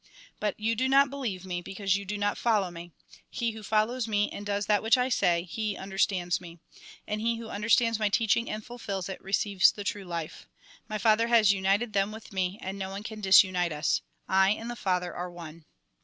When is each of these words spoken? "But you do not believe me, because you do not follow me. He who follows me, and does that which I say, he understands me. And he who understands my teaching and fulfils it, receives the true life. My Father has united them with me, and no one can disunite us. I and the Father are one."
"But 0.39 0.59
you 0.59 0.73
do 0.75 0.89
not 0.89 1.11
believe 1.11 1.45
me, 1.45 1.61
because 1.61 1.95
you 1.95 2.05
do 2.05 2.17
not 2.17 2.35
follow 2.35 2.71
me. 2.71 2.91
He 3.29 3.51
who 3.51 3.61
follows 3.61 4.07
me, 4.07 4.31
and 4.31 4.43
does 4.43 4.65
that 4.65 4.81
which 4.81 4.97
I 4.97 5.09
say, 5.09 5.43
he 5.43 5.77
understands 5.77 6.41
me. 6.41 6.57
And 7.05 7.21
he 7.21 7.37
who 7.37 7.49
understands 7.49 7.99
my 7.99 8.09
teaching 8.09 8.49
and 8.49 8.65
fulfils 8.65 9.09
it, 9.09 9.21
receives 9.21 9.71
the 9.71 9.83
true 9.83 10.05
life. 10.05 10.47
My 10.89 10.97
Father 10.97 11.27
has 11.27 11.53
united 11.53 11.93
them 11.93 12.11
with 12.11 12.33
me, 12.33 12.57
and 12.63 12.79
no 12.79 12.89
one 12.89 13.03
can 13.03 13.21
disunite 13.21 13.71
us. 13.71 14.01
I 14.27 14.49
and 14.49 14.71
the 14.71 14.75
Father 14.75 15.13
are 15.15 15.29
one." 15.29 15.65